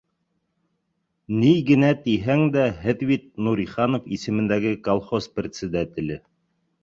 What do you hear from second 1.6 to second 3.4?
генә тиһәң дә, һеҙ бит